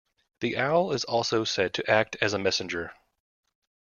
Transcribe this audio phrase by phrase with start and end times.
[0.39, 2.91] The owl is also said to act as a messenger.